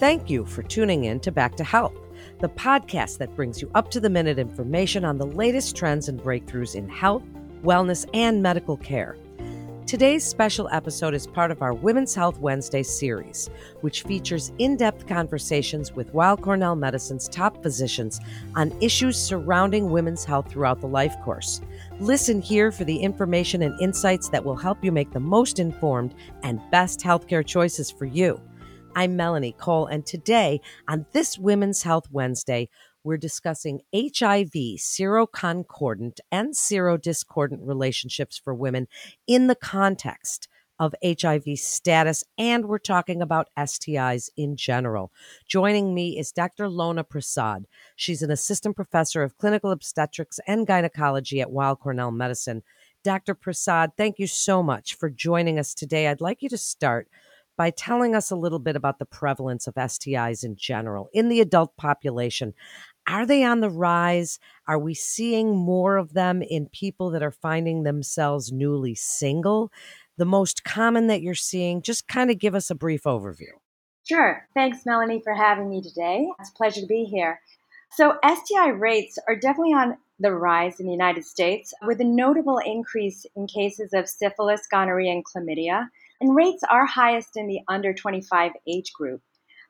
Thank 0.00 0.30
you 0.30 0.46
for 0.46 0.62
tuning 0.62 1.04
in 1.04 1.20
to 1.20 1.30
Back 1.30 1.56
to 1.56 1.62
Health, 1.62 1.92
the 2.38 2.48
podcast 2.48 3.18
that 3.18 3.36
brings 3.36 3.60
you 3.60 3.70
up 3.74 3.90
to 3.90 4.00
the 4.00 4.08
minute 4.08 4.38
information 4.38 5.04
on 5.04 5.18
the 5.18 5.26
latest 5.26 5.76
trends 5.76 6.08
and 6.08 6.18
breakthroughs 6.18 6.74
in 6.74 6.88
health, 6.88 7.22
wellness, 7.62 8.08
and 8.14 8.42
medical 8.42 8.78
care. 8.78 9.18
Today's 9.86 10.24
special 10.24 10.70
episode 10.72 11.12
is 11.12 11.26
part 11.26 11.50
of 11.50 11.60
our 11.60 11.74
Women's 11.74 12.14
Health 12.14 12.38
Wednesday 12.38 12.82
series, 12.82 13.50
which 13.82 14.04
features 14.04 14.52
in 14.56 14.78
depth 14.78 15.06
conversations 15.06 15.92
with 15.92 16.14
Weill 16.14 16.38
Cornell 16.38 16.76
Medicine's 16.76 17.28
top 17.28 17.62
physicians 17.62 18.22
on 18.54 18.72
issues 18.80 19.18
surrounding 19.18 19.90
women's 19.90 20.24
health 20.24 20.50
throughout 20.50 20.80
the 20.80 20.88
life 20.88 21.14
course. 21.22 21.60
Listen 21.98 22.40
here 22.40 22.72
for 22.72 22.84
the 22.84 22.96
information 22.96 23.60
and 23.60 23.78
insights 23.82 24.30
that 24.30 24.46
will 24.46 24.56
help 24.56 24.82
you 24.82 24.92
make 24.92 25.10
the 25.10 25.20
most 25.20 25.58
informed 25.58 26.14
and 26.42 26.58
best 26.70 27.00
healthcare 27.00 27.44
choices 27.44 27.90
for 27.90 28.06
you. 28.06 28.40
I'm 28.96 29.14
Melanie 29.14 29.54
Cole, 29.56 29.86
and 29.86 30.04
today 30.04 30.60
on 30.88 31.06
this 31.12 31.38
Women's 31.38 31.84
Health 31.84 32.08
Wednesday, 32.10 32.68
we're 33.04 33.18
discussing 33.18 33.82
HIV 33.94 34.52
seroconcordant 34.78 36.18
and 36.32 36.54
serodiscordant 36.54 37.60
relationships 37.60 38.40
for 38.42 38.52
women 38.52 38.88
in 39.28 39.46
the 39.46 39.54
context 39.54 40.48
of 40.80 40.94
HIV 41.04 41.58
status, 41.58 42.24
and 42.36 42.66
we're 42.66 42.78
talking 42.78 43.22
about 43.22 43.48
STIs 43.56 44.28
in 44.36 44.56
general. 44.56 45.12
Joining 45.46 45.94
me 45.94 46.18
is 46.18 46.32
Dr. 46.32 46.68
Lona 46.68 47.04
Prasad. 47.04 47.66
She's 47.94 48.22
an 48.22 48.30
assistant 48.30 48.74
professor 48.74 49.22
of 49.22 49.38
clinical 49.38 49.70
obstetrics 49.70 50.40
and 50.48 50.66
gynecology 50.66 51.40
at 51.40 51.52
Weill 51.52 51.76
Cornell 51.76 52.10
Medicine. 52.10 52.62
Dr. 53.04 53.34
Prasad, 53.34 53.92
thank 53.96 54.18
you 54.18 54.26
so 54.26 54.62
much 54.62 54.94
for 54.94 55.08
joining 55.08 55.58
us 55.58 55.74
today. 55.74 56.08
I'd 56.08 56.20
like 56.20 56.42
you 56.42 56.48
to 56.48 56.58
start 56.58 57.08
by 57.60 57.68
telling 57.68 58.14
us 58.14 58.30
a 58.30 58.36
little 58.36 58.58
bit 58.58 58.74
about 58.74 58.98
the 58.98 59.04
prevalence 59.04 59.66
of 59.66 59.74
STIs 59.74 60.42
in 60.42 60.56
general 60.56 61.10
in 61.12 61.28
the 61.28 61.42
adult 61.42 61.76
population. 61.76 62.54
Are 63.06 63.26
they 63.26 63.44
on 63.44 63.60
the 63.60 63.68
rise? 63.68 64.38
Are 64.66 64.78
we 64.78 64.94
seeing 64.94 65.54
more 65.54 65.98
of 65.98 66.14
them 66.14 66.40
in 66.40 66.70
people 66.72 67.10
that 67.10 67.22
are 67.22 67.30
finding 67.30 67.82
themselves 67.82 68.50
newly 68.50 68.94
single? 68.94 69.70
The 70.16 70.24
most 70.24 70.64
common 70.64 71.08
that 71.08 71.20
you're 71.20 71.34
seeing, 71.34 71.82
just 71.82 72.08
kind 72.08 72.30
of 72.30 72.38
give 72.38 72.54
us 72.54 72.70
a 72.70 72.74
brief 72.74 73.02
overview. 73.02 73.52
Sure. 74.04 74.48
Thanks, 74.54 74.86
Melanie, 74.86 75.20
for 75.22 75.34
having 75.34 75.68
me 75.68 75.82
today. 75.82 76.28
It's 76.40 76.48
a 76.48 76.54
pleasure 76.54 76.80
to 76.80 76.86
be 76.86 77.04
here. 77.04 77.42
So, 77.90 78.14
STI 78.24 78.68
rates 78.68 79.18
are 79.28 79.36
definitely 79.36 79.74
on 79.74 79.98
the 80.18 80.32
rise 80.32 80.80
in 80.80 80.86
the 80.86 80.92
United 80.92 81.26
States, 81.26 81.74
with 81.82 82.00
a 82.00 82.04
notable 82.04 82.56
increase 82.56 83.26
in 83.36 83.46
cases 83.46 83.92
of 83.92 84.08
syphilis, 84.08 84.62
gonorrhea, 84.70 85.12
and 85.12 85.26
chlamydia 85.26 85.88
and 86.20 86.34
rates 86.34 86.62
are 86.70 86.86
highest 86.86 87.36
in 87.36 87.46
the 87.46 87.60
under 87.68 87.94
25 87.94 88.52
age 88.66 88.92
group. 88.92 89.22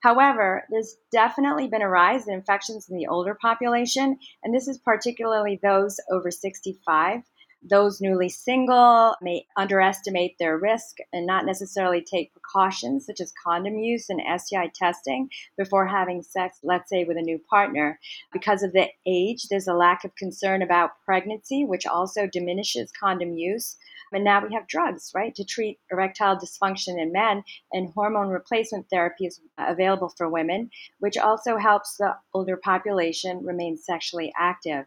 However, 0.02 0.64
there's 0.70 0.96
definitely 1.12 1.68
been 1.68 1.82
a 1.82 1.88
rise 1.88 2.26
in 2.26 2.34
infections 2.34 2.88
in 2.88 2.96
the 2.96 3.06
older 3.06 3.36
population, 3.40 4.18
and 4.42 4.54
this 4.54 4.66
is 4.66 4.78
particularly 4.78 5.60
those 5.62 5.98
over 6.10 6.30
65. 6.30 7.20
Those 7.62 8.00
newly 8.00 8.30
single 8.30 9.14
may 9.20 9.46
underestimate 9.54 10.38
their 10.38 10.56
risk 10.56 10.96
and 11.12 11.26
not 11.26 11.44
necessarily 11.44 12.00
take 12.00 12.32
precautions 12.32 13.04
such 13.04 13.20
as 13.20 13.34
condom 13.44 13.78
use 13.78 14.08
and 14.08 14.22
STI 14.40 14.70
testing 14.74 15.28
before 15.58 15.86
having 15.86 16.22
sex, 16.22 16.58
let's 16.62 16.88
say 16.88 17.04
with 17.04 17.18
a 17.18 17.22
new 17.22 17.38
partner. 17.50 18.00
Because 18.32 18.62
of 18.62 18.72
the 18.72 18.88
age, 19.06 19.48
there's 19.48 19.68
a 19.68 19.74
lack 19.74 20.04
of 20.04 20.16
concern 20.16 20.62
about 20.62 21.02
pregnancy, 21.04 21.66
which 21.66 21.84
also 21.86 22.26
diminishes 22.26 22.92
condom 22.98 23.34
use. 23.34 23.76
And 24.12 24.24
now 24.24 24.44
we 24.44 24.54
have 24.54 24.66
drugs, 24.66 25.12
right, 25.14 25.34
to 25.34 25.44
treat 25.44 25.78
erectile 25.90 26.36
dysfunction 26.36 27.00
in 27.00 27.12
men, 27.12 27.44
and 27.72 27.92
hormone 27.92 28.28
replacement 28.28 28.88
therapy 28.88 29.26
is 29.26 29.40
available 29.58 30.12
for 30.16 30.28
women, 30.28 30.70
which 30.98 31.18
also 31.18 31.58
helps 31.58 31.96
the 31.96 32.16
older 32.32 32.56
population 32.56 33.44
remain 33.44 33.76
sexually 33.76 34.32
active. 34.36 34.86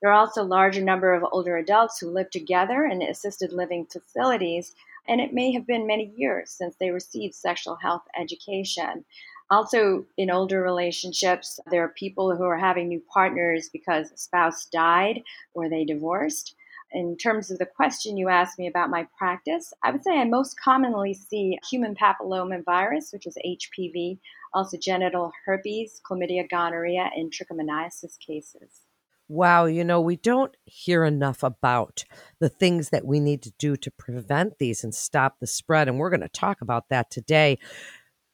There 0.00 0.10
are 0.10 0.20
also 0.20 0.42
a 0.42 0.44
larger 0.44 0.82
number 0.82 1.14
of 1.14 1.24
older 1.32 1.56
adults 1.56 1.98
who 1.98 2.10
live 2.10 2.30
together 2.30 2.84
in 2.84 3.02
assisted 3.02 3.52
living 3.52 3.86
facilities, 3.86 4.74
and 5.08 5.20
it 5.20 5.32
may 5.32 5.52
have 5.52 5.66
been 5.66 5.86
many 5.86 6.12
years 6.16 6.50
since 6.50 6.76
they 6.76 6.90
received 6.90 7.34
sexual 7.34 7.76
health 7.76 8.02
education. 8.18 9.04
Also, 9.50 10.04
in 10.16 10.30
older 10.30 10.62
relationships, 10.62 11.60
there 11.70 11.84
are 11.84 11.88
people 11.90 12.34
who 12.36 12.44
are 12.44 12.58
having 12.58 12.88
new 12.88 13.02
partners 13.12 13.70
because 13.72 14.10
a 14.10 14.16
spouse 14.16 14.66
died 14.66 15.22
or 15.54 15.68
they 15.68 15.84
divorced 15.84 16.54
in 16.92 17.16
terms 17.16 17.50
of 17.50 17.58
the 17.58 17.66
question 17.66 18.16
you 18.16 18.28
asked 18.28 18.58
me 18.58 18.66
about 18.66 18.90
my 18.90 19.06
practice, 19.18 19.72
I 19.82 19.90
would 19.90 20.04
say 20.04 20.18
I 20.18 20.24
most 20.24 20.58
commonly 20.58 21.14
see 21.14 21.58
human 21.68 21.94
papilloma 21.94 22.64
virus, 22.64 23.12
which 23.12 23.26
is 23.26 23.36
HPV, 23.44 24.18
also 24.54 24.78
genital 24.78 25.32
herpes, 25.44 26.00
chlamydia, 26.08 26.48
gonorrhea, 26.48 27.10
and 27.14 27.32
trichomoniasis 27.32 28.18
cases. 28.18 28.85
Wow, 29.28 29.64
you 29.64 29.82
know, 29.82 30.00
we 30.00 30.16
don't 30.16 30.56
hear 30.66 31.04
enough 31.04 31.42
about 31.42 32.04
the 32.38 32.48
things 32.48 32.90
that 32.90 33.04
we 33.04 33.18
need 33.18 33.42
to 33.42 33.52
do 33.58 33.76
to 33.76 33.90
prevent 33.90 34.58
these 34.58 34.84
and 34.84 34.94
stop 34.94 35.40
the 35.40 35.48
spread. 35.48 35.88
And 35.88 35.98
we're 35.98 36.10
going 36.10 36.20
to 36.20 36.28
talk 36.28 36.60
about 36.60 36.88
that 36.90 37.10
today. 37.10 37.58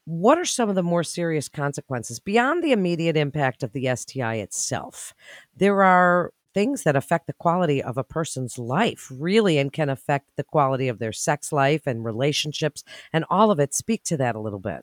What 0.05 0.39
are 0.39 0.45
some 0.45 0.69
of 0.69 0.75
the 0.75 0.83
more 0.83 1.05
serious 1.05 1.49
consequences 1.49 2.21
beyond 2.21 2.63
the 2.63 2.73
immediate 2.73 3.17
impact 3.17 3.63
of 3.63 3.73
the 3.73 3.95
STI 3.95 4.35
itself? 4.37 5.15
There 5.57 5.83
are 5.83 6.33
things 6.55 6.83
that 6.83 6.97
affect 6.97 7.27
the 7.27 7.33
quality 7.33 7.83
of 7.83 7.97
a 7.97 8.05
person's 8.05 8.59
life, 8.59 9.11
really, 9.11 9.59
and 9.59 9.73
can 9.73 9.89
affect 9.89 10.29
the 10.37 10.45
quality 10.45 10.89
of 10.89 10.99
their 10.99 11.13
sex 11.13 11.53
life 11.53 11.87
and 11.87 12.05
relationships 12.05 12.85
and 13.13 13.25
all 13.31 13.51
of 13.51 13.61
it. 13.61 13.75
Speak 13.75 14.03
to 14.05 14.19
that 14.19 14.35
a 14.37 14.41
little 14.41 14.59
bit. 14.59 14.83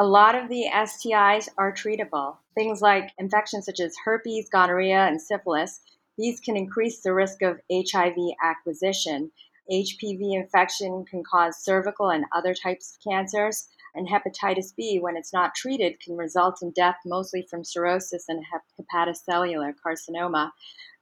A 0.00 0.06
lot 0.06 0.34
of 0.34 0.48
the 0.48 0.64
STIs 0.72 1.50
are 1.58 1.70
treatable. 1.70 2.38
Things 2.54 2.80
like 2.80 3.12
infections 3.18 3.66
such 3.66 3.80
as 3.80 3.94
herpes, 4.02 4.48
gonorrhea, 4.48 5.06
and 5.06 5.20
syphilis, 5.20 5.82
these 6.16 6.40
can 6.40 6.56
increase 6.56 7.02
the 7.02 7.12
risk 7.12 7.42
of 7.42 7.60
HIV 7.70 8.16
acquisition. 8.42 9.30
HPV 9.70 10.40
infection 10.40 11.04
can 11.04 11.22
cause 11.22 11.62
cervical 11.62 12.08
and 12.08 12.24
other 12.34 12.54
types 12.54 12.96
of 12.96 13.12
cancers. 13.12 13.68
And 13.94 14.08
hepatitis 14.08 14.74
B, 14.74 15.00
when 15.02 15.18
it's 15.18 15.34
not 15.34 15.54
treated, 15.54 16.00
can 16.00 16.16
result 16.16 16.62
in 16.62 16.70
death 16.70 16.96
mostly 17.04 17.46
from 17.50 17.62
cirrhosis 17.62 18.24
and 18.26 18.42
hepatocellular 18.80 19.74
carcinoma. 19.84 20.50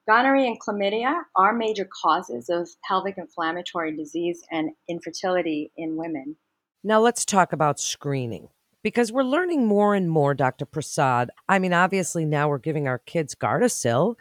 Gonorrhea 0.09 0.49
and 0.49 0.61
chlamydia 0.61 1.23
are 1.37 1.53
major 1.53 1.89
causes 2.03 2.49
of 2.49 2.69
pelvic 2.83 3.17
inflammatory 3.17 3.97
disease 3.97 4.43
and 4.51 4.73
infertility 4.89 5.71
in 5.77 5.95
women. 5.95 6.35
Now, 6.83 6.99
let's 6.99 7.25
talk 7.25 7.53
about 7.53 7.79
screening 7.79 8.49
because 8.83 9.13
we're 9.13 9.23
learning 9.23 9.67
more 9.67 9.95
and 9.95 10.11
more, 10.11 10.35
Dr. 10.35 10.67
Prasad. 10.67 11.31
I 11.49 11.59
mean, 11.59 11.73
obviously, 11.73 12.25
now 12.25 12.49
we're 12.49 12.59
giving 12.59 12.87
our 12.87 12.99
kids 12.99 13.35
Gardasil 13.35 14.15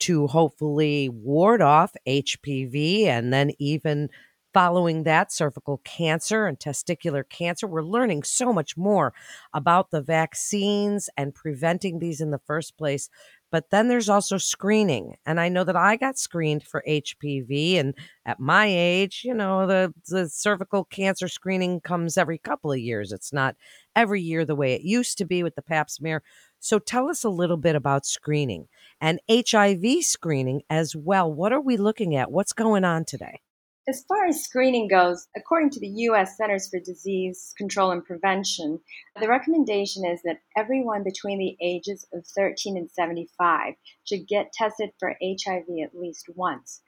to 0.00 0.26
hopefully 0.26 1.08
ward 1.08 1.62
off 1.62 1.94
HPV 2.06 3.06
and 3.06 3.32
then 3.32 3.52
even 3.58 4.10
following 4.52 5.04
that 5.04 5.32
cervical 5.32 5.78
cancer 5.84 6.46
and 6.46 6.58
testicular 6.58 7.26
cancer. 7.28 7.66
We're 7.66 7.82
learning 7.82 8.24
so 8.24 8.52
much 8.52 8.76
more 8.76 9.14
about 9.54 9.90
the 9.90 10.02
vaccines 10.02 11.08
and 11.16 11.34
preventing 11.34 11.98
these 11.98 12.20
in 12.20 12.30
the 12.30 12.40
first 12.46 12.76
place. 12.76 13.08
But 13.52 13.70
then 13.70 13.86
there's 13.88 14.08
also 14.08 14.38
screening. 14.38 15.16
And 15.26 15.38
I 15.38 15.50
know 15.50 15.62
that 15.62 15.76
I 15.76 15.96
got 15.96 16.18
screened 16.18 16.64
for 16.64 16.82
HPV. 16.88 17.78
And 17.78 17.94
at 18.26 18.40
my 18.40 18.66
age, 18.66 19.22
you 19.24 19.34
know, 19.34 19.66
the, 19.66 19.94
the 20.08 20.28
cervical 20.30 20.84
cancer 20.86 21.28
screening 21.28 21.80
comes 21.82 22.16
every 22.16 22.38
couple 22.38 22.72
of 22.72 22.78
years. 22.78 23.12
It's 23.12 23.32
not 23.32 23.54
every 23.94 24.22
year 24.22 24.46
the 24.46 24.56
way 24.56 24.72
it 24.74 24.82
used 24.82 25.18
to 25.18 25.26
be 25.26 25.42
with 25.42 25.54
the 25.54 25.62
pap 25.62 25.90
smear. 25.90 26.22
So 26.60 26.78
tell 26.78 27.10
us 27.10 27.24
a 27.24 27.28
little 27.28 27.58
bit 27.58 27.76
about 27.76 28.06
screening 28.06 28.68
and 29.00 29.20
HIV 29.30 30.02
screening 30.02 30.62
as 30.70 30.96
well. 30.96 31.30
What 31.30 31.52
are 31.52 31.60
we 31.60 31.76
looking 31.76 32.16
at? 32.16 32.32
What's 32.32 32.54
going 32.54 32.84
on 32.84 33.04
today? 33.04 33.40
As 33.88 34.04
far 34.04 34.26
as 34.26 34.44
screening 34.44 34.86
goes, 34.86 35.26
according 35.34 35.70
to 35.70 35.80
the 35.80 35.88
U.S. 35.88 36.36
Centers 36.36 36.68
for 36.68 36.78
Disease 36.78 37.52
Control 37.58 37.90
and 37.90 38.04
Prevention, 38.04 38.80
the 39.20 39.26
recommendation 39.26 40.04
is 40.04 40.22
that 40.22 40.38
everyone 40.56 41.02
between 41.02 41.40
the 41.40 41.56
ages 41.60 42.06
of 42.12 42.24
13 42.24 42.76
and 42.76 42.88
75 42.88 43.74
should 44.04 44.28
get 44.28 44.52
tested 44.52 44.92
for 45.00 45.16
HIV 45.20 45.64
at 45.82 45.98
least 45.98 46.28
once. 46.36 46.80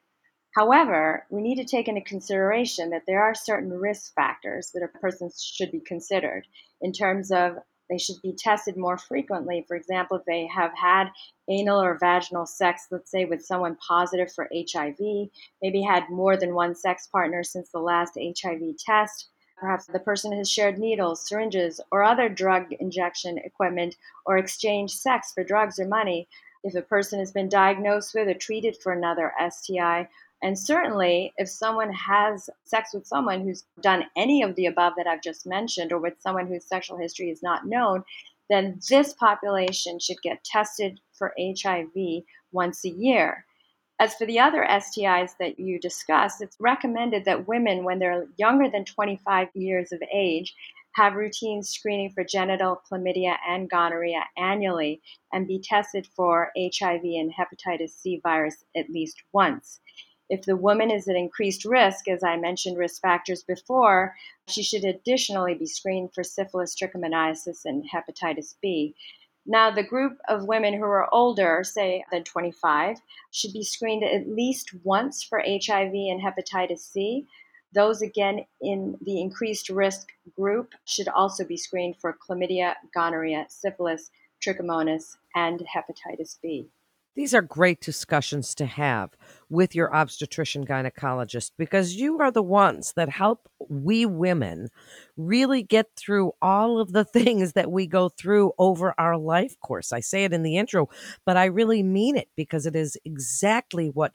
However, 0.55 1.27
we 1.31 1.43
need 1.43 1.57
to 1.57 1.65
take 1.65 1.89
into 1.89 2.01
consideration 2.01 2.91
that 2.91 3.07
there 3.09 3.25
are 3.25 3.35
certain 3.35 3.73
risk 3.73 4.15
factors 4.15 4.71
that 4.73 4.85
a 4.85 4.99
person 5.01 5.31
should 5.37 5.73
be 5.73 5.81
considered 5.81 6.47
in 6.81 6.93
terms 6.93 7.33
of 7.33 7.57
they 7.95 7.99
should 7.99 8.21
be 8.23 8.33
tested 8.33 8.77
more 8.77 8.99
frequently. 8.99 9.65
For 9.69 9.77
example, 9.77 10.17
if 10.17 10.25
they 10.25 10.49
have 10.49 10.73
had 10.77 11.11
anal 11.49 11.81
or 11.81 11.97
vaginal 11.97 12.45
sex, 12.45 12.89
let's 12.91 13.09
say 13.09 13.25
with 13.25 13.45
someone 13.45 13.77
positive 13.77 14.33
for 14.33 14.49
HIV, 14.53 14.99
maybe 15.63 15.81
had 15.81 16.11
more 16.11 16.37
than 16.37 16.57
one 16.57 16.75
sex 16.75 17.07
partner 17.07 17.45
since 17.45 17.71
the 17.71 17.79
last 17.79 18.19
HIV 18.19 18.79
test. 18.85 19.29
Perhaps 19.57 19.87
the 19.87 20.01
person 20.01 20.33
has 20.33 20.51
shared 20.51 20.77
needles, 20.77 21.29
syringes, 21.29 21.81
or 21.93 22.03
other 22.03 22.29
drug 22.29 22.73
injection 22.81 23.39
equipment, 23.39 23.95
or 24.27 24.39
exchanged 24.39 24.99
sex 24.99 25.31
for 25.33 25.45
drugs 25.45 25.79
or 25.79 25.87
money. 25.87 26.27
If 26.65 26.75
a 26.75 26.83
person 26.83 27.21
has 27.21 27.31
been 27.31 27.49
diagnosed 27.49 28.13
with 28.13 28.27
or 28.27 28.35
treated 28.35 28.77
for 28.83 28.93
another 28.93 29.33
STI, 29.39 30.09
and 30.43 30.59
certainly, 30.59 31.33
if 31.39 31.49
someone 31.49 31.93
has 31.93 32.51
sex 32.65 32.93
with 32.93 33.07
someone 33.07 33.41
who's 33.41 33.65
done 33.81 34.05
any 34.17 34.43
of 34.43 34.55
the 34.57 34.67
above 34.67 34.93
that 34.97 35.07
I've 35.07 35.23
just 35.23 35.47
mentioned, 35.47 35.93
or 35.93 35.99
with 35.99 36.21
someone 36.21 36.47
whose 36.47 36.67
sexual 36.67 36.99
history 36.99 37.31
is 37.31 37.43
not 37.43 37.67
known, 37.67 38.05
then 38.51 38.79
this 38.91 39.15
population 39.15 39.99
should 39.99 40.21
get 40.23 40.45
tested 40.45 41.01
for 41.13 41.33
HIV 41.39 42.25
once 42.53 42.85
a 42.85 42.91
year. 42.91 43.47
As 44.01 44.15
for 44.17 44.27
the 44.27 44.41
other 44.41 44.67
STIs 44.69 45.37
that 45.39 45.59
you 45.59 45.79
discussed, 45.79 46.43
it's 46.43 46.57
recommended 46.59 47.25
that 47.25 47.47
women, 47.47 47.85
when 47.85 47.99
they're 47.99 48.27
younger 48.37 48.69
than 48.69 48.85
25 48.85 49.49
years 49.55 49.93
of 49.93 50.03
age, 50.13 50.55
have 50.95 51.15
routine 51.15 51.63
screening 51.63 52.11
for 52.11 52.25
genital 52.25 52.81
chlamydia 52.91 53.37
and 53.49 53.71
gonorrhea 53.71 54.23
annually 54.37 55.01
and 55.33 55.47
be 55.47 55.59
tested 55.59 56.07
for 56.15 56.53
HIV 56.57 57.03
and 57.03 57.33
hepatitis 57.33 57.91
C 57.91 58.21
virus 58.23 58.65
at 58.77 58.91
least 58.91 59.23
once. 59.33 59.81
If 60.31 60.43
the 60.43 60.57
woman 60.57 60.91
is 60.91 61.07
at 61.07 61.17
increased 61.17 61.65
risk, 61.65 62.09
as 62.09 62.23
I 62.23 62.37
mentioned 62.37 62.79
risk 62.79 63.03
factors 63.03 63.43
before, 63.43 64.17
she 64.49 64.63
should 64.63 64.85
additionally 64.85 65.55
be 65.55 65.67
screened 65.67 66.15
for 66.15 66.25
syphilis, 66.25 66.75
trichomoniasis, 66.75 67.65
and 67.65 67.85
hepatitis 67.89 68.55
B. 68.63 68.95
Now, 69.47 69.71
the 69.71 69.83
group 69.83 70.19
of 70.27 70.49
women 70.49 70.73
who 70.73 70.85
are 70.85 71.13
older, 71.13 71.63
say 71.65 72.05
than 72.11 72.25
25, 72.25 72.97
should 73.31 73.53
be 73.53 73.63
screened 73.63 74.03
at 74.03 74.27
least 74.27 74.71
once 74.83 75.23
for 75.23 75.41
HIV 75.41 75.93
and 75.93 76.23
hepatitis 76.23 76.79
C, 76.79 77.27
those 77.75 78.01
again 78.01 78.47
in 78.63 78.97
the 79.03 79.21
increased 79.21 79.69
risk 79.69 80.09
group 80.35 80.73
should 80.87 81.09
also 81.09 81.45
be 81.45 81.57
screened 81.57 81.97
for 82.01 82.17
chlamydia, 82.17 82.75
gonorrhea, 82.95 83.47
syphilis, 83.49 84.11
trichomonas, 84.41 85.17
and 85.35 85.61
hepatitis 85.61 86.41
B. 86.41 86.69
These 87.17 87.33
are 87.33 87.43
great 87.43 87.81
discussions 87.81 88.57
to 88.57 88.67
have 88.67 89.11
with 89.49 89.75
your 89.75 89.95
obstetrician 89.95 90.67
gynecologist 90.67 91.53
because 91.57 91.95
you 91.95 92.19
are 92.19 92.33
the 92.33 92.43
ones 92.43 92.93
that 92.97 93.09
help 93.09 93.49
we 93.69 94.05
women 94.05 94.69
really 95.17 95.63
get 95.63 95.87
through 95.97 96.33
all 96.43 96.81
of 96.81 96.93
the 96.93 97.05
things 97.05 97.53
that 97.53 97.71
we 97.71 97.87
go 97.87 98.09
through 98.09 98.53
over 98.59 98.95
our 98.99 99.17
life 99.17 99.55
course. 99.61 99.93
I 99.93 100.01
say 100.01 100.25
it 100.25 100.33
in 100.33 100.43
the 100.43 100.57
intro, 100.57 100.89
but 101.25 101.37
I 101.37 101.45
really 101.45 101.85
mean 101.85 102.17
it 102.17 102.29
because 102.37 102.67
it 102.67 102.75
is 102.75 102.97
exactly 103.05 103.89
what 103.91 104.13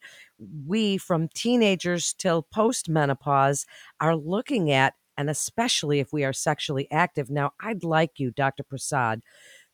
we 0.67 0.97
from 0.97 1.29
teenagers 1.29 2.13
till 2.13 2.47
postmenopause 2.53 3.65
are 4.01 4.15
looking 4.15 4.71
at 4.71 4.95
and 5.17 5.29
especially 5.29 5.99
if 5.99 6.13
we 6.13 6.23
are 6.23 6.31
sexually 6.31 6.89
active. 6.91 7.29
Now, 7.29 7.51
I'd 7.61 7.83
like 7.83 8.19
you, 8.19 8.31
Dr. 8.31 8.63
Prasad, 8.63 9.21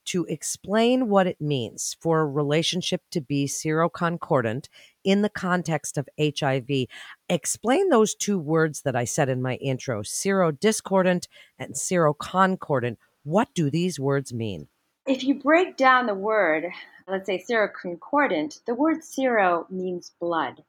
to 0.05 0.25
explain 0.25 1.09
what 1.09 1.27
it 1.27 1.41
means 1.41 1.95
for 1.99 2.21
a 2.21 2.25
relationship 2.25 3.01
to 3.11 3.21
be 3.21 3.45
seroconcordant 3.45 4.67
in 5.03 5.21
the 5.21 5.29
context 5.29 5.97
of 5.97 6.09
HIV. 6.19 6.87
Explain 7.29 7.89
those 7.89 8.15
two 8.15 8.39
words 8.39 8.81
that 8.81 8.95
I 8.95 9.05
said 9.05 9.29
in 9.29 9.41
my 9.41 9.55
intro 9.55 10.01
serodiscordant 10.01 11.27
and 11.59 11.73
seroconcordant. 11.73 12.97
What 13.23 13.53
do 13.53 13.69
these 13.69 13.99
words 13.99 14.33
mean? 14.33 14.67
If 15.07 15.23
you 15.23 15.35
break 15.35 15.77
down 15.77 16.07
the 16.07 16.15
word, 16.15 16.65
let's 17.07 17.27
say 17.27 17.43
seroconcordant, 17.47 18.63
the 18.65 18.75
word 18.75 19.03
sero 19.03 19.67
means 19.69 20.11
blood. 20.19 20.63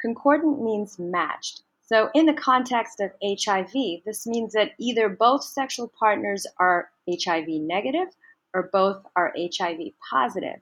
Concordant 0.00 0.62
means 0.62 0.98
matched. 0.98 1.62
So, 1.84 2.10
in 2.14 2.26
the 2.26 2.32
context 2.32 3.00
of 3.00 3.10
HIV, 3.22 4.02
this 4.06 4.26
means 4.26 4.52
that 4.54 4.72
either 4.78 5.08
both 5.08 5.44
sexual 5.44 5.92
partners 5.98 6.46
are 6.58 6.90
HIV 7.08 7.48
negative 7.48 8.08
or 8.54 8.70
both 8.72 9.04
are 9.16 9.34
HIV 9.36 9.78
positive. 10.10 10.60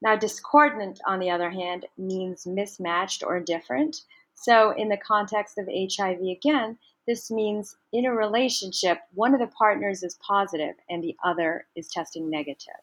Now, 0.00 0.16
discordant, 0.16 1.00
on 1.06 1.18
the 1.18 1.30
other 1.30 1.50
hand, 1.50 1.86
means 1.96 2.46
mismatched 2.46 3.22
or 3.22 3.40
different. 3.40 4.02
So, 4.34 4.70
in 4.70 4.88
the 4.88 4.96
context 4.96 5.58
of 5.58 5.68
HIV, 5.68 6.20
again, 6.20 6.78
this 7.06 7.30
means 7.30 7.76
in 7.92 8.06
a 8.06 8.12
relationship, 8.12 9.00
one 9.14 9.34
of 9.34 9.40
the 9.40 9.46
partners 9.48 10.02
is 10.02 10.18
positive 10.20 10.76
and 10.88 11.02
the 11.02 11.16
other 11.24 11.66
is 11.74 11.88
testing 11.88 12.30
negative. 12.30 12.80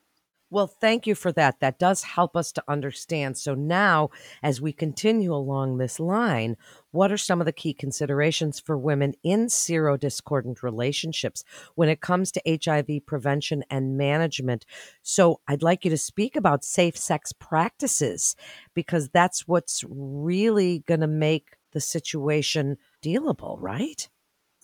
Well, 0.56 0.68
thank 0.68 1.06
you 1.06 1.16
for 1.16 1.34
that. 1.34 1.60
That 1.60 1.80
does 1.80 2.04
help 2.04 2.38
us 2.38 2.54
to 2.54 2.64
understand. 2.66 3.38
So 3.38 3.56
now, 3.56 4.12
as 4.42 4.62
we 4.62 4.72
continue 4.72 5.36
along 5.36 5.80
this 5.80 6.00
line, 6.00 6.56
what 6.92 7.12
are 7.12 7.18
some 7.18 7.42
of 7.42 7.46
the 7.46 7.52
key 7.52 7.74
considerations 7.74 8.62
for 8.62 8.78
women 8.78 9.16
in 9.22 9.48
serodiscordant 9.48 10.64
relationships 10.64 11.44
when 11.76 11.90
it 11.90 12.00
comes 12.00 12.32
to 12.32 12.60
HIV 12.64 13.06
prevention 13.06 13.66
and 13.70 13.98
management? 13.98 14.66
So 15.02 15.42
I'd 15.46 15.62
like 15.62 15.84
you 15.84 15.92
to 15.92 15.98
speak 15.98 16.38
about 16.38 16.64
safe 16.64 16.96
sex 16.96 17.34
practices 17.34 18.38
because 18.74 19.10
that's 19.10 19.46
what's 19.50 19.84
really 19.90 20.86
going 20.88 21.02
to 21.02 21.08
make 21.08 21.58
the 21.74 21.82
situation 21.82 22.78
dealable, 23.04 23.58
right? 23.60 24.08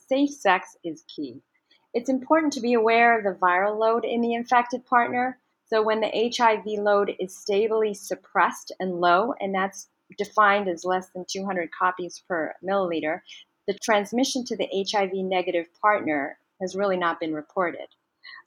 Safe 0.07 0.29
sex 0.29 0.77
is 0.85 1.03
key. 1.13 1.41
It's 1.93 2.07
important 2.07 2.53
to 2.53 2.61
be 2.61 2.75
aware 2.75 3.17
of 3.17 3.25
the 3.25 3.37
viral 3.37 3.77
load 3.77 4.05
in 4.05 4.21
the 4.21 4.33
infected 4.33 4.85
partner 4.85 5.37
so 5.71 5.81
when 5.81 6.01
the 6.01 6.33
HIV 6.37 6.65
load 6.83 7.15
is 7.17 7.37
stably 7.37 7.93
suppressed 7.93 8.73
and 8.81 8.99
low, 8.99 9.33
and 9.39 9.55
that's 9.55 9.87
defined 10.17 10.67
as 10.67 10.83
less 10.83 11.09
than 11.15 11.25
200 11.31 11.69
copies 11.71 12.21
per 12.27 12.53
milliliter, 12.61 13.21
the 13.67 13.77
transmission 13.81 14.43
to 14.45 14.57
the 14.57 14.67
HIV 14.91 15.11
negative 15.13 15.67
partner 15.81 16.37
has 16.59 16.75
really 16.75 16.97
not 16.97 17.21
been 17.21 17.33
reported. 17.33 17.87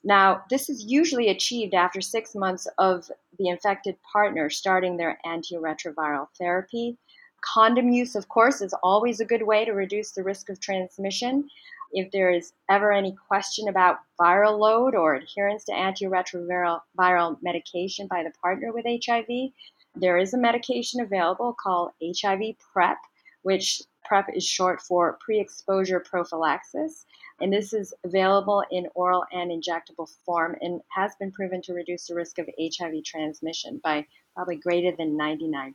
Now, 0.03 0.43
this 0.51 0.69
is 0.69 0.85
usually 0.85 1.29
achieved 1.29 1.73
after 1.73 1.99
six 1.99 2.35
months 2.35 2.67
of 2.77 3.09
the 3.39 3.47
infected 3.47 3.95
partner 4.13 4.51
starting 4.51 4.95
their 4.95 5.17
antiretroviral 5.25 6.27
therapy. 6.37 6.95
Condom 7.41 7.89
use, 7.89 8.13
of 8.13 8.29
course, 8.29 8.61
is 8.61 8.73
always 8.83 9.19
a 9.19 9.25
good 9.25 9.43
way 9.43 9.65
to 9.65 9.71
reduce 9.71 10.11
the 10.11 10.23
risk 10.23 10.49
of 10.49 10.59
transmission. 10.59 11.49
If 11.97 12.11
there 12.11 12.29
is 12.29 12.51
ever 12.69 12.91
any 12.91 13.15
question 13.29 13.69
about 13.69 13.99
viral 14.19 14.59
load 14.59 14.95
or 14.95 15.15
adherence 15.15 15.63
to 15.63 15.71
antiretroviral 15.71 16.81
viral 16.99 17.37
medication 17.41 18.07
by 18.07 18.21
the 18.21 18.33
partner 18.41 18.73
with 18.73 18.85
HIV, 18.85 19.53
there 19.95 20.17
is 20.17 20.33
a 20.33 20.37
medication 20.37 20.99
available 20.99 21.55
called 21.57 21.91
HIV 22.03 22.57
PrEP, 22.73 22.97
which 23.43 23.81
PrEP 24.03 24.25
is 24.35 24.45
short 24.45 24.81
for 24.81 25.17
pre 25.21 25.39
exposure 25.39 26.01
prophylaxis. 26.01 27.05
And 27.39 27.53
this 27.53 27.71
is 27.71 27.93
available 28.03 28.61
in 28.71 28.87
oral 28.93 29.23
and 29.31 29.49
injectable 29.49 30.09
form 30.25 30.57
and 30.59 30.81
has 30.91 31.13
been 31.17 31.31
proven 31.31 31.61
to 31.61 31.73
reduce 31.73 32.07
the 32.07 32.15
risk 32.15 32.39
of 32.39 32.49
HIV 32.59 33.05
transmission 33.05 33.79
by 33.81 34.05
probably 34.33 34.57
greater 34.57 34.93
than 34.97 35.17
99%. 35.17 35.73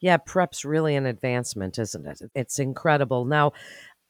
Yeah, 0.00 0.18
PrEP's 0.18 0.64
really 0.64 0.96
an 0.96 1.06
advancement, 1.06 1.78
isn't 1.78 2.06
it? 2.06 2.20
It's 2.34 2.58
incredible. 2.58 3.24
Now, 3.24 3.52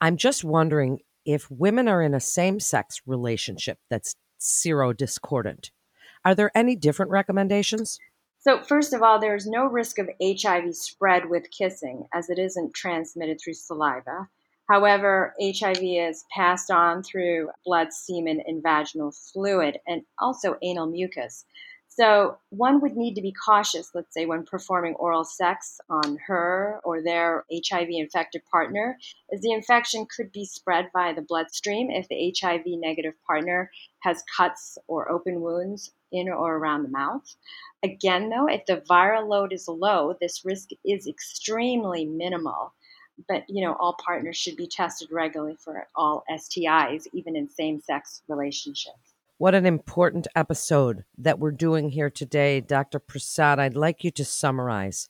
I'm 0.01 0.17
just 0.17 0.45
wondering 0.45 1.01
if 1.25 1.51
women 1.51 1.89
are 1.89 2.03
in 2.03 2.15
a 2.15 2.21
same 2.21 2.61
sex 2.61 3.01
relationship 3.07 3.79
that's 3.89 4.17
serodiscordant, 4.41 5.71
are 6.25 6.35
there 6.35 6.51
any 6.55 6.77
different 6.77 7.11
recommendations? 7.11 7.99
So, 8.41 8.63
first 8.63 8.93
of 8.93 9.03
all, 9.03 9.19
there's 9.19 9.47
no 9.47 9.67
risk 9.67 9.99
of 9.99 10.11
HIV 10.23 10.75
spread 10.75 11.31
with 11.31 11.51
kissing 11.51 12.07
as 12.13 12.29
it 12.29 12.39
isn't 12.39 12.75
transmitted 12.75 13.39
through 13.43 13.55
saliva. 13.55 14.29
However, 14.69 15.35
HIV 15.41 15.83
is 15.83 16.25
passed 16.35 16.71
on 16.71 17.03
through 17.03 17.51
blood, 17.65 17.93
semen, 17.93 18.43
and 18.47 18.63
vaginal 18.63 19.13
fluid, 19.13 19.79
and 19.87 20.03
also 20.19 20.57
anal 20.63 20.87
mucus. 20.87 21.45
So 21.97 22.39
one 22.51 22.81
would 22.81 22.97
need 22.97 23.15
to 23.15 23.23
be 23.23 23.33
cautious, 23.33 23.93
let's 23.95 24.13
say, 24.13 24.27
when 24.27 24.43
performing 24.45 24.97
oral 24.97 25.23
sex 25.23 25.81
on 25.89 26.19
her 26.27 26.81
or 26.83 27.01
their 27.01 27.45
HIV 27.53 27.87
infected 27.89 28.43
partner, 28.51 28.99
as 29.33 29.41
the 29.43 29.53
infection 29.53 30.05
could 30.07 30.33
be 30.33 30.45
spread 30.45 30.91
via 30.93 31.15
the 31.15 31.23
bloodstream 31.23 31.93
if 31.93 32.09
the 32.09 32.35
HIV 32.37 32.63
negative 32.67 33.15
partner 33.25 33.71
has 34.01 34.25
cuts 34.37 34.77
or 34.89 35.09
open 35.09 35.41
wounds 35.41 35.93
in 36.11 36.29
or 36.29 36.57
around 36.57 36.83
the 36.83 36.89
mouth. 36.89 37.37
Again, 37.85 38.29
though, 38.29 38.49
if 38.49 38.67
the 38.67 38.83
viral 38.91 39.29
load 39.29 39.53
is 39.53 39.69
low, 39.69 40.17
this 40.21 40.45
risk 40.45 40.71
is 40.85 41.07
extremely 41.07 42.07
minimal. 42.07 42.75
But 43.29 43.45
you 43.49 43.65
know, 43.65 43.77
all 43.79 43.97
partners 44.05 44.37
should 44.37 44.57
be 44.57 44.67
tested 44.67 45.13
regularly 45.13 45.57
for 45.63 45.87
all 45.95 46.25
STIs, 46.29 47.07
even 47.13 47.37
in 47.37 47.49
same-sex 47.49 48.23
relationships. 48.27 49.14
What 49.45 49.55
an 49.55 49.67
important 49.67 50.27
episode 50.35 51.05
that 51.19 51.39
we're 51.39 51.51
doing 51.51 51.91
here 51.91 52.09
today, 52.09 52.63
Dr. 52.63 52.99
Prasad. 52.99 53.59
I'd 53.59 53.77
like 53.77 54.03
you 54.03 54.11
to 54.13 54.25
summarize. 54.25 55.07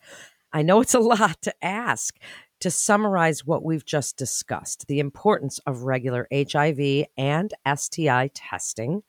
I 0.53 0.63
know 0.63 0.81
it's 0.81 0.93
a 0.93 0.99
lot 1.15 1.41
to 1.43 1.55
ask 1.65 2.19
to 2.59 2.69
summarize 2.69 3.47
what 3.47 3.63
we've 3.63 3.85
just 3.85 4.17
discussed 4.17 4.89
the 4.89 4.99
importance 4.99 5.61
of 5.69 5.85
regular 5.85 6.27
HIV 6.33 7.07
and 7.17 7.55
STI 7.77 8.29
testing, 8.35 9.05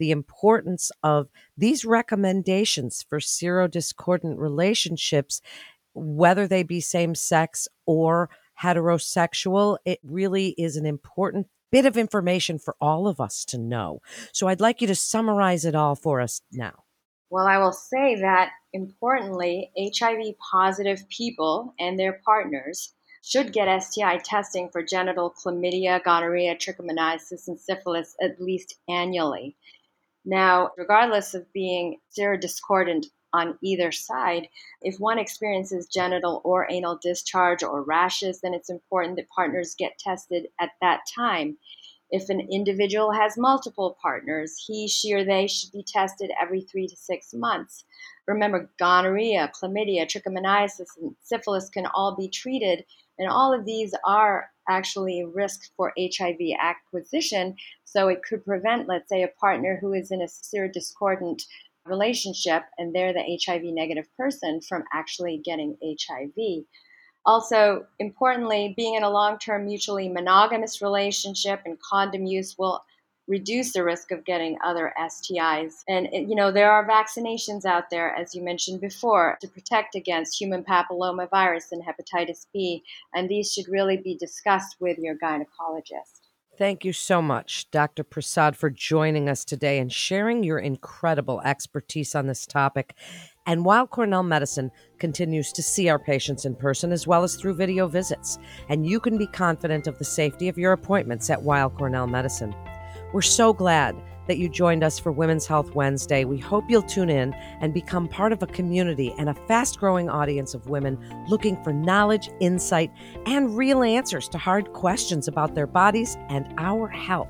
the 0.00 0.10
importance 0.10 0.90
of 1.04 1.28
these 1.56 1.84
recommendations 1.84 3.04
for 3.08 3.20
serodiscordant 3.20 4.38
relationships, 4.38 5.40
whether 5.92 6.48
they 6.48 6.64
be 6.64 6.80
same 6.80 7.14
sex 7.14 7.68
or 7.86 8.28
heterosexual. 8.60 9.78
It 9.84 10.00
really 10.02 10.48
is 10.58 10.74
an 10.74 10.84
important 10.84 11.46
bit 11.74 11.86
of 11.86 11.96
information 11.96 12.56
for 12.56 12.76
all 12.80 13.08
of 13.08 13.20
us 13.20 13.44
to 13.44 13.58
know. 13.58 13.98
So 14.32 14.46
I'd 14.46 14.60
like 14.60 14.80
you 14.80 14.86
to 14.86 14.94
summarize 14.94 15.64
it 15.64 15.74
all 15.74 15.96
for 15.96 16.20
us 16.20 16.40
now. 16.52 16.84
Well, 17.30 17.48
I 17.48 17.58
will 17.58 17.72
say 17.72 18.14
that 18.20 18.50
importantly, 18.72 19.72
HIV 19.76 20.36
positive 20.52 21.02
people 21.08 21.74
and 21.80 21.98
their 21.98 22.20
partners 22.24 22.94
should 23.24 23.52
get 23.52 23.82
STI 23.82 24.18
testing 24.18 24.68
for 24.68 24.84
genital 24.84 25.34
chlamydia, 25.34 26.00
gonorrhea, 26.04 26.54
trichomoniasis, 26.54 27.48
and 27.48 27.58
syphilis 27.58 28.14
at 28.22 28.40
least 28.40 28.76
annually. 28.88 29.56
Now, 30.24 30.70
regardless 30.78 31.34
of 31.34 31.52
being 31.52 31.98
serodiscordant 32.16 33.06
on 33.34 33.58
either 33.62 33.90
side, 33.90 34.48
if 34.80 35.00
one 35.00 35.18
experiences 35.18 35.88
genital 35.88 36.40
or 36.44 36.70
anal 36.70 36.98
discharge 37.02 37.62
or 37.64 37.82
rashes, 37.82 38.40
then 38.40 38.54
it's 38.54 38.70
important 38.70 39.16
that 39.16 39.28
partners 39.28 39.74
get 39.76 39.98
tested 39.98 40.46
at 40.60 40.70
that 40.80 41.00
time. 41.12 41.56
If 42.10 42.28
an 42.28 42.46
individual 42.48 43.10
has 43.10 43.36
multiple 43.36 43.98
partners, 44.00 44.54
he, 44.64 44.86
she, 44.86 45.12
or 45.12 45.24
they 45.24 45.48
should 45.48 45.72
be 45.72 45.82
tested 45.82 46.30
every 46.40 46.60
three 46.60 46.86
to 46.86 46.96
six 46.96 47.34
months. 47.34 47.84
Remember, 48.28 48.70
gonorrhea, 48.78 49.50
chlamydia, 49.52 50.06
trichomoniasis, 50.06 50.86
and 51.00 51.16
syphilis 51.20 51.68
can 51.68 51.86
all 51.86 52.14
be 52.14 52.28
treated, 52.28 52.84
and 53.18 53.28
all 53.28 53.52
of 53.52 53.64
these 53.64 53.94
are 54.06 54.48
actually 54.68 55.24
risk 55.24 55.70
for 55.76 55.92
HIV 55.98 56.38
acquisition. 56.60 57.56
So 57.84 58.08
it 58.08 58.22
could 58.22 58.44
prevent, 58.44 58.88
let's 58.88 59.08
say, 59.08 59.22
a 59.22 59.28
partner 59.40 59.78
who 59.80 59.92
is 59.92 60.10
in 60.10 60.22
a 60.22 60.26
serodiscordant 60.26 61.42
relationship 61.86 62.62
and 62.78 62.94
they're 62.94 63.12
the 63.12 63.38
HIV 63.44 63.62
negative 63.64 64.06
person 64.16 64.60
from 64.60 64.84
actually 64.92 65.40
getting 65.44 65.76
HIV. 65.82 66.64
Also, 67.26 67.86
importantly, 67.98 68.74
being 68.76 68.94
in 68.94 69.02
a 69.02 69.10
long 69.10 69.38
term 69.38 69.64
mutually 69.64 70.08
monogamous 70.08 70.82
relationship 70.82 71.60
and 71.64 71.78
condom 71.80 72.26
use 72.26 72.56
will 72.58 72.82
reduce 73.26 73.72
the 73.72 73.82
risk 73.82 74.10
of 74.10 74.24
getting 74.24 74.58
other 74.62 74.92
STIs. 74.98 75.82
And, 75.88 76.08
eh, 76.12 76.20
you 76.28 76.34
know, 76.34 76.50
there 76.50 76.70
are 76.70 76.86
vaccinations 76.86 77.64
out 77.64 77.88
there, 77.90 78.14
as 78.14 78.34
you 78.34 78.42
mentioned 78.42 78.80
before, 78.80 79.38
to 79.40 79.48
protect 79.48 79.94
against 79.94 80.38
human 80.38 80.62
papillomavirus 80.62 81.72
and 81.72 81.82
hepatitis 81.82 82.46
B. 82.52 82.82
And 83.14 83.28
these 83.28 83.52
should 83.52 83.68
really 83.68 83.96
be 83.96 84.14
discussed 84.16 84.76
with 84.78 84.98
your 84.98 85.16
gynecologist. 85.16 86.23
Thank 86.56 86.84
you 86.84 86.92
so 86.92 87.20
much, 87.20 87.68
Dr. 87.72 88.04
Prasad, 88.04 88.56
for 88.56 88.70
joining 88.70 89.28
us 89.28 89.44
today 89.44 89.80
and 89.80 89.92
sharing 89.92 90.44
your 90.44 90.58
incredible 90.58 91.40
expertise 91.40 92.14
on 92.14 92.28
this 92.28 92.46
topic. 92.46 92.94
And 93.44 93.64
Weill 93.64 93.88
Cornell 93.88 94.22
Medicine 94.22 94.70
continues 95.00 95.50
to 95.52 95.64
see 95.64 95.88
our 95.88 95.98
patients 95.98 96.44
in 96.44 96.54
person 96.54 96.92
as 96.92 97.08
well 97.08 97.24
as 97.24 97.34
through 97.34 97.54
video 97.54 97.88
visits, 97.88 98.38
and 98.68 98.86
you 98.86 99.00
can 99.00 99.18
be 99.18 99.26
confident 99.26 99.88
of 99.88 99.98
the 99.98 100.04
safety 100.04 100.48
of 100.48 100.56
your 100.56 100.72
appointments 100.72 101.28
at 101.28 101.42
Weill 101.42 101.70
Cornell 101.70 102.06
Medicine. 102.06 102.54
We're 103.14 103.22
so 103.22 103.52
glad 103.52 103.94
that 104.26 104.38
you 104.38 104.48
joined 104.48 104.82
us 104.82 104.98
for 104.98 105.12
Women's 105.12 105.46
Health 105.46 105.72
Wednesday. 105.76 106.24
We 106.24 106.36
hope 106.36 106.64
you'll 106.68 106.82
tune 106.82 107.08
in 107.08 107.32
and 107.60 107.72
become 107.72 108.08
part 108.08 108.32
of 108.32 108.42
a 108.42 108.48
community 108.48 109.14
and 109.20 109.28
a 109.28 109.34
fast 109.46 109.78
growing 109.78 110.08
audience 110.08 110.52
of 110.52 110.68
women 110.68 110.98
looking 111.28 111.62
for 111.62 111.72
knowledge, 111.72 112.28
insight, 112.40 112.90
and 113.26 113.56
real 113.56 113.84
answers 113.84 114.28
to 114.30 114.38
hard 114.38 114.72
questions 114.72 115.28
about 115.28 115.54
their 115.54 115.68
bodies 115.68 116.16
and 116.28 116.52
our 116.58 116.88
health. 116.88 117.28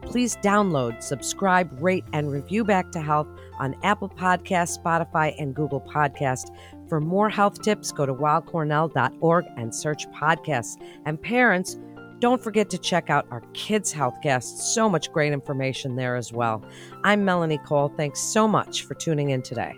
Please 0.00 0.36
download, 0.36 1.02
subscribe, 1.02 1.70
rate, 1.82 2.04
and 2.14 2.32
review 2.32 2.64
Back 2.64 2.90
to 2.92 3.00
Health 3.02 3.28
on 3.58 3.76
Apple 3.82 4.08
Podcasts, 4.08 4.82
Spotify, 4.82 5.34
and 5.38 5.54
Google 5.54 5.82
Podcast. 5.82 6.50
For 6.88 6.98
more 6.98 7.28
health 7.28 7.60
tips, 7.60 7.92
go 7.92 8.06
to 8.06 8.14
weillcornell.org 8.14 9.44
and 9.58 9.74
search 9.74 10.08
podcasts. 10.12 10.80
And 11.04 11.20
parents, 11.20 11.76
don't 12.20 12.42
forget 12.42 12.70
to 12.70 12.78
check 12.78 13.10
out 13.10 13.26
our 13.30 13.42
Kids 13.52 13.92
Health 13.92 14.20
guests. 14.22 14.74
So 14.74 14.88
much 14.88 15.12
great 15.12 15.32
information 15.32 15.96
there 15.96 16.16
as 16.16 16.32
well. 16.32 16.64
I'm 17.04 17.24
Melanie 17.24 17.58
Cole. 17.58 17.92
Thanks 17.96 18.20
so 18.20 18.48
much 18.48 18.82
for 18.82 18.94
tuning 18.94 19.30
in 19.30 19.42
today. 19.42 19.76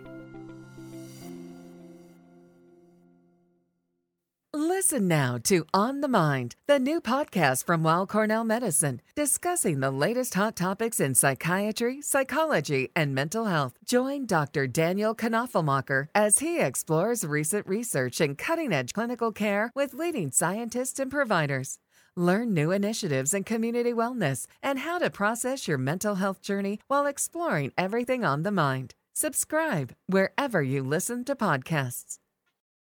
Listen 4.54 5.09
now 5.09 5.38
to 5.45 5.66
On 5.75 6.00
the 6.00 6.09
Mind, 6.09 6.54
the 6.66 6.78
new 6.78 7.00
podcast 7.00 7.66
from 7.66 7.83
Weill 7.83 8.07
Cornell 8.07 8.45
Medicine, 8.45 9.02
discussing 9.14 9.80
the 9.80 9.90
latest 9.90 10.35
hot 10.35 10.57
topics 10.57 11.00
in 11.00 11.14
psychiatry, 11.14 12.00
psychology, 12.00 12.88
and 12.95 13.14
mental 13.14 13.47
health. 13.47 13.75
Join 13.85 14.25
Dr. 14.25 14.66
Daniel 14.66 15.14
Knoepflmacher 15.14 16.07
as 16.14 16.38
he 16.38 16.61
explores 16.61 17.25
recent 17.25 17.66
research 17.66 18.21
and 18.21 18.38
cutting 18.38 18.73
edge 18.73 18.92
clinical 18.95 19.33
care 19.33 19.73
with 19.75 19.95
leading 19.95 20.30
scientists 20.30 20.99
and 20.99 21.11
providers. 21.11 21.78
Learn 22.18 22.52
new 22.52 22.72
initiatives 22.72 23.32
in 23.32 23.44
community 23.44 23.92
wellness 23.92 24.46
and 24.60 24.80
how 24.80 24.98
to 24.98 25.08
process 25.08 25.68
your 25.68 25.78
mental 25.78 26.16
health 26.16 26.42
journey 26.42 26.80
while 26.88 27.06
exploring 27.06 27.70
everything 27.78 28.25
on 28.25 28.42
the 28.42 28.50
mind. 28.50 28.96
Subscribe 29.14 29.94
wherever 30.08 30.60
you 30.60 30.82
listen 30.82 31.25
to 31.26 31.37
podcasts. 31.37 32.16